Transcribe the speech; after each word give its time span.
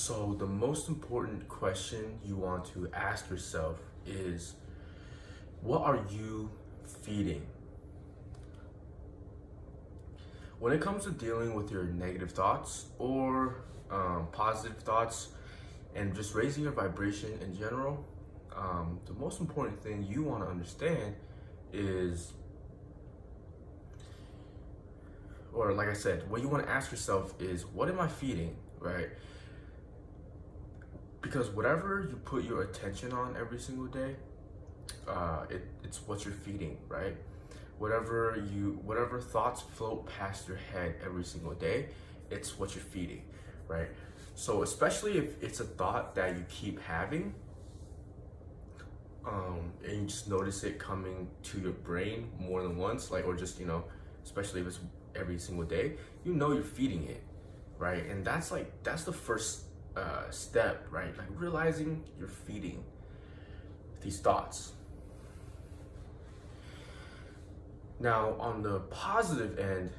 So, 0.00 0.34
the 0.38 0.46
most 0.46 0.88
important 0.88 1.46
question 1.46 2.18
you 2.24 2.34
want 2.34 2.64
to 2.72 2.88
ask 2.94 3.28
yourself 3.28 3.80
is 4.06 4.54
what 5.60 5.82
are 5.82 6.00
you 6.10 6.50
feeding? 7.02 7.46
When 10.58 10.72
it 10.72 10.80
comes 10.80 11.04
to 11.04 11.10
dealing 11.10 11.52
with 11.52 11.70
your 11.70 11.84
negative 11.84 12.30
thoughts 12.30 12.86
or 12.98 13.56
um, 13.90 14.28
positive 14.32 14.78
thoughts 14.78 15.28
and 15.94 16.14
just 16.14 16.34
raising 16.34 16.62
your 16.62 16.72
vibration 16.72 17.38
in 17.42 17.54
general, 17.54 18.02
um, 18.56 19.00
the 19.04 19.12
most 19.12 19.38
important 19.38 19.82
thing 19.82 20.06
you 20.08 20.22
want 20.22 20.42
to 20.42 20.48
understand 20.48 21.14
is, 21.74 22.32
or 25.52 25.74
like 25.74 25.88
I 25.88 25.92
said, 25.92 26.30
what 26.30 26.40
you 26.40 26.48
want 26.48 26.64
to 26.64 26.72
ask 26.72 26.90
yourself 26.90 27.34
is, 27.38 27.66
what 27.66 27.90
am 27.90 28.00
I 28.00 28.08
feeding, 28.08 28.56
right? 28.78 29.10
Because 31.30 31.48
whatever 31.50 32.08
you 32.10 32.16
put 32.16 32.42
your 32.42 32.62
attention 32.62 33.12
on 33.12 33.36
every 33.38 33.60
single 33.60 33.86
day, 33.86 34.16
uh, 35.06 35.44
it, 35.48 35.64
it's 35.84 36.00
what 36.04 36.24
you're 36.24 36.34
feeding, 36.34 36.76
right? 36.88 37.16
Whatever 37.78 38.44
you, 38.52 38.80
whatever 38.84 39.20
thoughts 39.20 39.62
float 39.62 40.08
past 40.18 40.48
your 40.48 40.56
head 40.56 40.96
every 41.04 41.22
single 41.22 41.52
day, 41.52 41.90
it's 42.32 42.58
what 42.58 42.74
you're 42.74 42.82
feeding, 42.82 43.22
right? 43.68 43.86
So 44.34 44.64
especially 44.64 45.18
if 45.18 45.40
it's 45.40 45.60
a 45.60 45.64
thought 45.64 46.16
that 46.16 46.34
you 46.36 46.44
keep 46.48 46.80
having, 46.82 47.32
um, 49.24 49.72
and 49.84 50.00
you 50.00 50.06
just 50.08 50.28
notice 50.28 50.64
it 50.64 50.80
coming 50.80 51.28
to 51.44 51.60
your 51.60 51.72
brain 51.72 52.28
more 52.40 52.60
than 52.64 52.76
once, 52.76 53.12
like 53.12 53.24
or 53.24 53.36
just 53.36 53.60
you 53.60 53.66
know, 53.66 53.84
especially 54.24 54.62
if 54.62 54.66
it's 54.66 54.80
every 55.14 55.38
single 55.38 55.64
day, 55.64 55.92
you 56.24 56.34
know 56.34 56.50
you're 56.52 56.64
feeding 56.64 57.04
it, 57.04 57.22
right? 57.78 58.04
And 58.06 58.24
that's 58.24 58.50
like 58.50 58.82
that's 58.82 59.04
the 59.04 59.12
first 59.12 59.69
uh, 60.00 60.30
step, 60.30 60.86
right? 60.90 61.16
Like 61.16 61.28
realizing 61.34 62.02
you're 62.18 62.28
feeding 62.28 62.82
these 64.00 64.18
thoughts. 64.18 64.72
Now, 67.98 68.34
on 68.40 68.62
the 68.62 68.80
positive 68.90 69.58
end, 69.58 69.90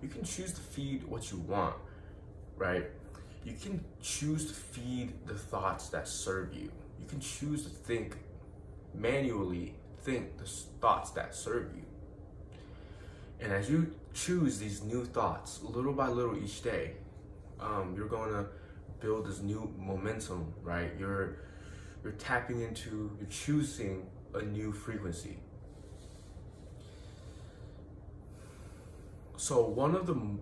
you 0.00 0.08
can 0.08 0.22
choose 0.22 0.52
to 0.52 0.60
feed 0.60 1.02
what 1.04 1.32
you 1.32 1.38
want, 1.38 1.74
right? 2.56 2.86
You 3.44 3.54
can 3.60 3.84
choose 4.00 4.46
to 4.46 4.54
feed 4.54 5.26
the 5.26 5.34
thoughts 5.34 5.88
that 5.88 6.06
serve 6.06 6.54
you. 6.54 6.70
You 7.00 7.06
can 7.08 7.20
choose 7.20 7.64
to 7.64 7.70
think 7.70 8.18
manually, 8.94 9.74
think 10.02 10.38
the 10.38 10.44
thoughts 10.44 11.10
that 11.12 11.34
serve 11.34 11.70
you. 11.74 11.82
And 13.40 13.52
as 13.52 13.68
you 13.68 13.92
choose 14.14 14.58
these 14.58 14.82
new 14.82 15.04
thoughts, 15.04 15.60
little 15.62 15.92
by 15.92 16.08
little 16.08 16.36
each 16.36 16.62
day, 16.62 16.92
um, 17.60 17.94
you're 17.96 18.08
going 18.08 18.30
to 18.30 18.46
build 19.00 19.26
this 19.26 19.40
new 19.40 19.72
momentum, 19.78 20.52
right? 20.62 20.90
You're 20.98 21.36
you're 22.02 22.12
tapping 22.12 22.62
into, 22.62 23.10
you're 23.18 23.28
choosing 23.28 24.06
a 24.34 24.42
new 24.42 24.72
frequency. 24.72 25.38
So 29.36 29.66
one 29.66 29.94
of 29.94 30.06
the 30.06 30.14
m- 30.14 30.40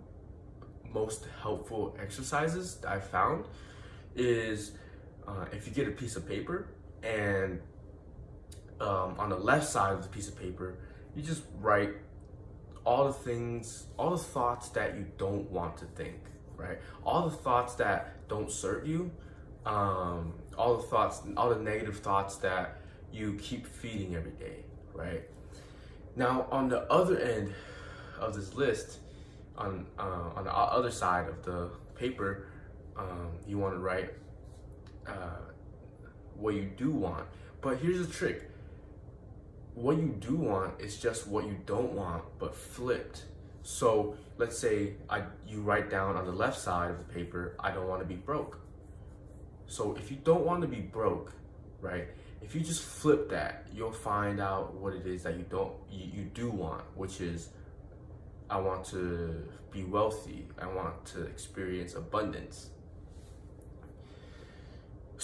most 0.93 1.27
helpful 1.43 1.97
exercises 2.01 2.79
I 2.87 3.01
found 3.01 3.47
is 4.15 4.73
uh, 5.27 5.47
if 5.53 5.67
you 5.67 5.75
get 5.75 5.89
a 5.89 5.93
piece 5.93 6.17
of 6.17 6.29
paper 6.29 6.69
and 7.03 7.61
um, 8.81 9.17
on 9.19 9.31
the 9.31 9.37
left 9.37 9.67
side 9.67 9.95
of 9.95 10.03
the 10.03 10.09
piece 10.09 10.29
of 10.29 10.39
paper, 10.39 10.79
you 11.17 11.23
just 11.23 11.43
write 11.61 11.91
all 12.85 13.07
the 13.07 13.13
things, 13.13 13.87
all 13.99 14.11
the 14.11 14.19
thoughts 14.19 14.69
that 14.71 14.97
you 14.97 15.07
don't 15.17 15.51
want 15.51 15.77
to 15.79 15.85
think 15.87 16.21
right? 16.59 16.79
All 17.05 17.29
the 17.29 17.37
thoughts 17.37 17.75
that 17.77 18.29
don't 18.29 18.51
serve 18.51 18.87
you, 18.87 19.11
um, 19.65 20.35
all 20.59 20.77
the 20.77 20.83
thoughts, 20.83 21.23
all 21.37 21.49
the 21.49 21.61
negative 21.61 22.01
thoughts 22.01 22.37
that 22.37 22.81
you 23.13 23.35
keep 23.41 23.67
feeding 23.67 24.15
every 24.17 24.33
day, 24.33 24.65
right? 24.93 25.23
Now, 26.17 26.47
on 26.51 26.69
the 26.69 26.83
other 26.93 27.19
end 27.19 27.55
of 28.19 28.35
this 28.35 28.55
list, 28.55 28.99
on 29.57 29.87
uh, 29.99 30.31
on 30.37 30.45
the 30.45 30.53
other 30.55 30.91
side 30.91 31.29
of 31.29 31.45
the 31.45 31.71
paper, 31.95 32.47
um, 32.97 33.31
you 33.47 33.59
want 33.59 33.75
to 33.75 33.79
write 33.79 34.11
uh, 35.07 35.41
what 36.37 36.55
you 36.55 36.71
do 36.77 36.91
want. 36.91 37.27
But 37.61 37.79
here's 37.79 38.07
the 38.07 38.13
trick: 38.13 38.51
what 39.75 39.97
you 39.97 40.17
do 40.19 40.35
want 40.35 40.81
is 40.81 40.99
just 40.99 41.27
what 41.29 41.45
you 41.47 41.57
don't 41.67 41.93
want, 41.93 42.25
but 42.39 42.55
flipped. 42.55 43.25
So 43.69 44.17
let's 44.39 44.59
say 44.59 44.95
I, 45.11 45.25
you 45.47 45.61
write 45.61 45.91
down 45.91 46.17
on 46.17 46.25
the 46.25 46.33
left 46.33 46.59
side 46.59 46.91
of 46.91 46.97
the 46.97 47.05
paper, 47.05 47.55
I 47.61 47.71
don't 47.71 47.87
want 47.87 48.01
to 48.01 48.07
be 48.07 48.15
broke. 48.15 48.59
So 49.67 49.95
if 49.95 50.11
you 50.11 50.17
don't 50.25 50.47
want 50.47 50.63
to 50.63 50.67
be 50.67 50.81
broke, 50.81 51.35
right? 51.83 52.09
If 52.41 52.55
you 52.55 52.63
just 52.63 52.83
flip 52.83 53.29
that, 53.29 53.67
you'll 53.75 53.93
find 53.93 54.41
out 54.41 54.75
what 54.75 54.95
it 54.95 55.07
is 55.07 55.23
that 55.25 55.37
you 55.37 55.45
don't, 55.51 55.75
you, 55.91 56.07
you 56.15 56.25
do 56.33 56.51
want, 56.51 56.83
which 56.95 57.21
is, 57.21 57.51
I 58.49 58.59
want 58.59 58.87
to 58.87 59.47
be 59.71 59.85
wealthy. 59.85 60.49
I 60.59 60.67
want 60.67 61.05
to 61.13 61.27
experience 61.27 61.95
abundance. 61.95 62.71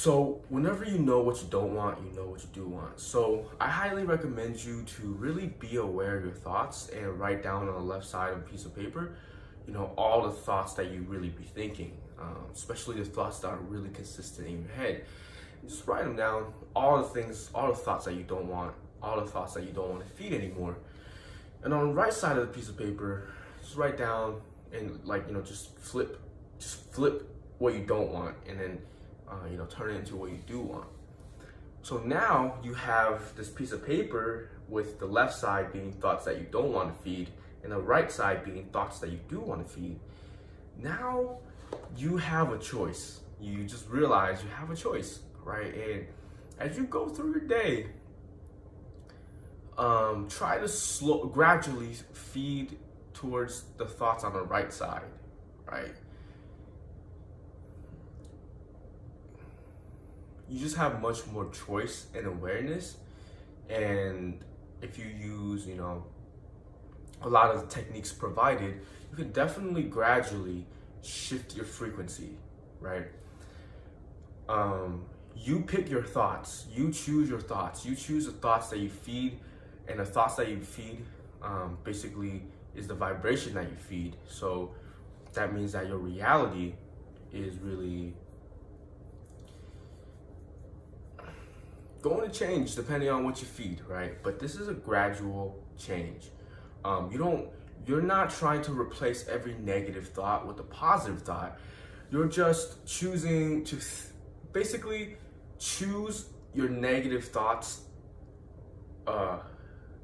So, 0.05 0.43
whenever 0.51 0.85
you 0.85 0.99
know 0.99 1.21
what 1.21 1.41
you 1.41 1.49
don't 1.49 1.75
want, 1.75 1.99
you 2.05 2.15
know 2.15 2.27
what 2.27 2.43
you 2.43 2.49
do 2.53 2.67
want. 2.69 3.01
So, 3.01 3.47
I 3.59 3.71
highly 3.71 4.05
recommend 4.05 4.63
you 4.63 4.83
to 4.83 5.03
really 5.15 5.47
be 5.47 5.77
aware 5.77 6.19
of 6.19 6.25
your 6.25 6.35
thoughts 6.35 6.91
and 6.91 7.19
write 7.19 7.43
down 7.43 7.71
on 7.71 7.75
the 7.75 7.81
left 7.81 8.05
side 8.05 8.35
of 8.35 8.41
a 8.41 8.43
piece 8.43 8.67
of 8.67 8.77
paper, 8.77 9.17
you 9.67 9.73
know, 9.73 9.95
all 9.97 10.25
the 10.25 10.31
thoughts 10.31 10.75
that 10.75 10.91
you 10.91 11.07
really 11.09 11.31
be 11.31 11.45
thinking, 11.45 11.97
um, 12.21 12.37
especially 12.53 12.97
the 12.97 13.07
thoughts 13.07 13.39
that 13.39 13.49
are 13.49 13.57
really 13.57 13.89
consistent 13.89 14.47
in 14.47 14.59
your 14.59 14.73
head. 14.73 15.07
Just 15.67 15.87
write 15.87 16.05
them 16.05 16.17
down, 16.17 16.53
all 16.77 16.99
the 16.99 17.09
things, 17.09 17.49
all 17.55 17.69
the 17.69 17.75
thoughts 17.75 18.05
that 18.05 18.13
you 18.13 18.25
don't 18.25 18.47
want, 18.47 18.75
all 19.03 19.19
the 19.19 19.27
thoughts 19.27 19.55
that 19.55 19.65
you 19.65 19.73
don't 19.73 19.89
want 19.89 20.07
to 20.07 20.15
feed 20.17 20.35
anymore. 20.35 20.77
And 21.63 21.73
on 21.73 21.89
the 21.89 21.95
right 21.95 22.13
side 22.13 22.37
of 22.37 22.47
the 22.47 22.53
piece 22.53 22.69
of 22.69 22.77
paper, 22.77 23.31
just 23.63 23.77
write 23.77 23.97
down 23.97 24.43
and 24.71 25.03
like, 25.07 25.27
you 25.29 25.33
know, 25.33 25.41
just 25.41 25.75
flip, 25.79 26.21
just 26.59 26.93
flip 26.93 27.27
what 27.57 27.73
you 27.73 27.87
don't 27.87 28.13
want 28.13 28.37
and 28.47 28.61
then 28.61 28.79
uh, 29.29 29.47
you 29.51 29.57
know, 29.57 29.67
turn 29.67 29.91
it 29.91 29.99
into 29.99 30.17
what 30.17 30.31
you 30.31 30.39
do 30.47 30.61
want. 30.61 30.89
So 31.83 31.99
now 31.99 32.55
you 32.63 32.75
have 32.75 33.35
this 33.37 33.49
piece 33.49 33.73
of 33.73 33.85
paper 33.85 34.51
with 34.69 34.99
the 34.99 35.07
left 35.07 35.35
side 35.35 35.73
being 35.73 35.93
thoughts 35.93 36.25
that 36.25 36.39
you 36.39 36.47
don't 36.51 36.73
want 36.73 36.97
to 36.97 37.03
feed 37.03 37.31
and 37.63 37.73
the 37.73 37.79
right 37.79 38.11
side 38.11 38.45
being 38.45 38.67
thoughts 38.67 38.99
that 39.01 39.11
you 39.11 39.19
do 39.29 39.41
want 39.41 39.67
to 39.67 39.73
feed. 39.73 39.99
Now 40.79 41.39
you 41.97 42.17
have 42.17 42.53
a 42.53 42.59
choice. 42.59 43.21
You 43.41 43.65
just 43.65 43.89
realize 43.89 44.43
you 44.43 44.51
have 44.51 44.71
a 44.71 44.77
choice, 44.77 45.21
right? 45.43 45.75
And 45.75 46.07
as 46.59 46.77
you 46.77 46.85
go 46.85 47.09
through 47.09 47.33
your 47.33 47.41
day, 47.41 47.87
um, 49.77 50.29
try 50.29 50.59
to 50.59 50.69
slow, 50.69 51.25
gradually 51.25 51.95
feed 52.13 52.79
towards 53.13 53.65
the 53.77 53.87
thoughts 53.87 54.25
on 54.25 54.33
the 54.33 54.43
right 54.43 54.73
side, 54.73 55.03
right? 55.71 55.95
You 60.49 60.59
just 60.59 60.77
have 60.77 61.01
much 61.01 61.27
more 61.27 61.51
choice 61.51 62.07
and 62.15 62.27
awareness. 62.27 62.97
And 63.69 64.41
if 64.83 64.99
you 64.99 65.07
use, 65.07 65.67
you 65.67 65.77
know, 65.77 66.05
a 67.23 67.29
lot 67.29 67.55
of 67.55 67.61
the 67.63 67.67
techniques 67.75 68.13
provided, 68.13 68.81
you 69.11 69.17
can 69.17 69.33
definitely 69.33 69.85
gradually 69.85 70.67
shift 71.03 71.57
your 71.57 71.65
frequency, 71.65 72.37
right? 72.81 73.07
Um, 74.49 75.07
you 75.37 75.61
pick 75.61 75.89
your 75.89 76.03
thoughts, 76.03 76.67
you 76.75 76.93
choose 76.93 77.29
your 77.29 77.41
thoughts, 77.41 77.85
you 77.85 77.95
choose 77.95 78.27
the 78.27 78.33
thoughts 78.33 78.69
that 78.69 78.79
you 78.79 78.89
feed, 78.89 79.39
and 79.89 79.99
the 79.99 80.05
thoughts 80.05 80.37
that 80.37 80.49
you 80.49 80.61
feed 80.61 81.05
um, 81.43 81.79
basically 81.85 82.43
is 82.75 82.87
the 82.87 82.95
vibration 82.95 83.55
that 83.55 83.65
you 83.65 83.77
feed. 83.77 84.17
So 84.29 84.75
that 85.33 85.55
means 85.55 85.73
that 85.73 85.87
your 85.87 85.99
reality 85.99 86.75
is 87.33 87.59
really 87.59 88.15
going 92.05 92.31
to 92.31 92.39
change 92.39 92.75
depending 92.75 93.09
on 93.09 93.25
what 93.25 93.41
you 93.41 93.47
feed, 93.47 93.81
right? 93.89 94.23
But 94.23 94.39
this 94.39 94.57
is 94.57 94.69
a 94.69 94.75
gradual 94.75 95.59
change. 95.79 96.29
Um, 96.85 97.11
you 97.11 97.17
don't, 97.17 97.49
you're 97.87 98.03
not 98.03 98.29
trying 98.29 98.61
to 98.65 98.79
replace 98.79 99.27
every 99.27 99.55
negative 99.55 100.09
thought 100.09 100.47
with 100.47 100.61
a 100.61 100.65
positive 100.65 101.23
thought. 101.23 101.59
You're 102.11 102.29
just 102.29 102.87
choosing 102.87 103.65
to 103.65 103.79
basically 104.53 105.17
choose 105.59 106.27
your 106.53 106.69
negative 106.69 107.25
thoughts 107.25 107.85
uh, 109.07 109.39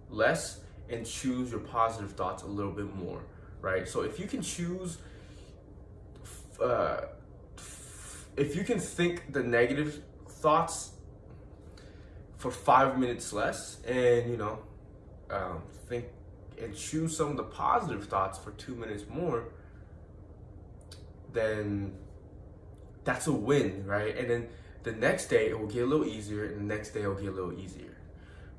less 0.08 0.60
and 0.88 1.04
choose 1.04 1.50
your 1.50 1.60
positive 1.60 2.12
thoughts 2.12 2.44
a 2.44 2.46
little 2.46 2.72
bit 2.72 2.96
more, 2.96 3.20
right? 3.60 3.86
So 3.86 4.04
if 4.04 4.18
you 4.18 4.26
can 4.26 4.40
choose, 4.40 4.96
uh, 6.62 7.02
if 8.38 8.56
you 8.56 8.64
can 8.64 8.78
think 8.78 9.34
the 9.34 9.42
negative 9.42 10.02
thoughts 10.26 10.92
for 12.40 12.50
five 12.50 12.98
minutes 12.98 13.32
less 13.32 13.80
and 13.86 14.30
you 14.30 14.36
know 14.36 14.58
um, 15.30 15.62
think 15.88 16.06
and 16.60 16.74
choose 16.74 17.16
some 17.16 17.28
of 17.28 17.36
the 17.36 17.44
positive 17.44 18.06
thoughts 18.06 18.38
for 18.38 18.50
two 18.52 18.74
minutes 18.74 19.04
more 19.08 19.44
then 21.32 21.92
that's 23.04 23.26
a 23.26 23.32
win, 23.32 23.84
right? 23.86 24.16
And 24.16 24.28
then 24.28 24.48
the 24.82 24.92
next 24.92 25.26
day 25.26 25.48
it 25.48 25.58
will 25.58 25.66
get 25.66 25.82
a 25.82 25.86
little 25.86 26.06
easier, 26.06 26.44
and 26.44 26.56
the 26.68 26.74
next 26.74 26.90
day 26.90 27.02
it 27.02 27.06
will 27.06 27.14
get 27.14 27.28
a 27.28 27.32
little 27.32 27.52
easier. 27.52 27.96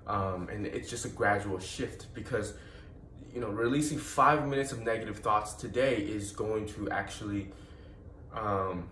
Um, 0.08 0.50
and 0.50 0.66
it's 0.66 0.90
just 0.90 1.06
a 1.06 1.10
gradual 1.10 1.60
shift 1.60 2.14
because 2.14 2.54
you 3.34 3.40
know 3.40 3.50
releasing 3.50 3.98
five 3.98 4.48
minutes 4.48 4.72
of 4.72 4.80
negative 4.80 5.20
thoughts 5.20 5.54
today 5.54 5.98
is 5.98 6.32
going 6.32 6.68
to 6.70 6.90
actually 6.90 7.52
um, 8.36 8.90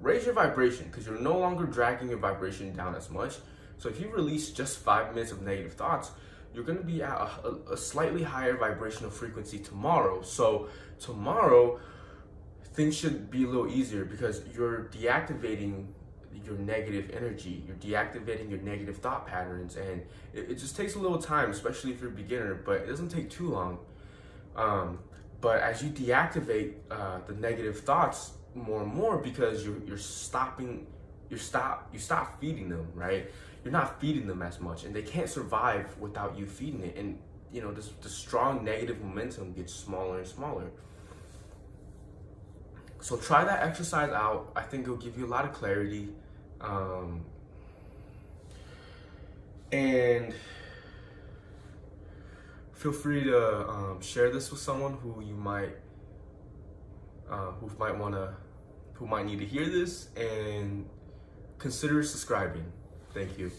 raise 0.00 0.24
your 0.24 0.34
vibration 0.34 0.86
because 0.86 1.06
you're 1.06 1.20
no 1.20 1.38
longer 1.38 1.64
dragging 1.64 2.08
your 2.08 2.18
vibration 2.18 2.74
down 2.74 2.94
as 2.94 3.10
much. 3.10 3.36
So 3.80 3.88
if 3.88 3.98
you 3.98 4.10
release 4.10 4.50
just 4.50 4.80
five 4.80 5.14
minutes 5.14 5.32
of 5.32 5.40
negative 5.40 5.72
thoughts, 5.72 6.10
you're 6.52 6.64
going 6.64 6.76
to 6.76 6.84
be 6.84 7.02
at 7.02 7.14
a, 7.14 7.72
a, 7.72 7.76
slightly 7.78 8.22
higher 8.22 8.54
vibrational 8.54 9.10
frequency 9.10 9.58
tomorrow. 9.58 10.20
So 10.20 10.68
tomorrow, 10.98 11.80
things 12.74 12.94
should 12.94 13.30
be 13.30 13.44
a 13.44 13.46
little 13.46 13.70
easier 13.70 14.04
because 14.04 14.42
you're 14.54 14.90
deactivating 14.92 15.86
your 16.44 16.58
negative 16.58 17.10
energy. 17.16 17.64
You're 17.66 17.76
deactivating 17.76 18.50
your 18.50 18.60
negative 18.60 18.98
thought 18.98 19.26
patterns, 19.26 19.76
and 19.76 20.02
it, 20.34 20.50
it 20.50 20.54
just 20.58 20.76
takes 20.76 20.94
a 20.96 20.98
little 20.98 21.18
time, 21.18 21.50
especially 21.50 21.92
if 21.92 22.02
you're 22.02 22.10
a 22.10 22.14
beginner. 22.14 22.54
But 22.54 22.82
it 22.82 22.88
doesn't 22.88 23.08
take 23.08 23.30
too 23.30 23.48
long. 23.48 23.78
Um, 24.56 24.98
but 25.40 25.60
as 25.60 25.82
you 25.82 25.88
deactivate 25.88 26.74
uh, 26.90 27.20
the 27.26 27.32
negative 27.32 27.80
thoughts 27.80 28.32
more 28.54 28.82
and 28.82 28.92
more, 28.92 29.16
because 29.16 29.64
you're 29.64 29.78
you're 29.86 29.96
stopping, 29.96 30.86
you 31.30 31.38
stop 31.38 31.88
you 31.92 31.98
stop 31.98 32.40
feeding 32.40 32.68
them, 32.68 32.88
right? 32.94 33.30
You're 33.64 33.72
not 33.72 34.00
feeding 34.00 34.26
them 34.26 34.42
as 34.42 34.60
much, 34.60 34.84
and 34.84 34.94
they 34.94 35.02
can't 35.02 35.28
survive 35.28 35.96
without 35.98 36.36
you 36.36 36.46
feeding 36.46 36.82
it. 36.82 36.96
And 36.96 37.18
you 37.52 37.62
know, 37.62 37.72
this 37.72 37.90
the 38.02 38.08
strong 38.08 38.64
negative 38.64 39.00
momentum 39.00 39.52
gets 39.52 39.72
smaller 39.72 40.18
and 40.18 40.26
smaller. 40.26 40.70
So 43.00 43.16
try 43.16 43.44
that 43.44 43.66
exercise 43.66 44.10
out. 44.10 44.52
I 44.54 44.62
think 44.62 44.84
it'll 44.84 44.96
give 44.96 45.16
you 45.16 45.24
a 45.24 45.28
lot 45.28 45.46
of 45.46 45.52
clarity. 45.52 46.10
Um, 46.60 47.24
and 49.72 50.34
feel 52.74 52.92
free 52.92 53.24
to 53.24 53.68
um, 53.68 54.00
share 54.00 54.30
this 54.30 54.50
with 54.50 54.60
someone 54.60 54.94
who 54.94 55.22
you 55.22 55.34
might 55.34 55.76
uh, 57.30 57.52
who 57.52 57.70
might 57.78 57.96
want 57.96 58.14
to 58.14 58.34
who 58.94 59.06
might 59.06 59.24
need 59.24 59.38
to 59.38 59.46
hear 59.46 59.66
this 59.66 60.08
and 60.16 60.86
consider 61.60 62.02
subscribing. 62.02 62.64
Thank 63.14 63.38
you 63.38 63.50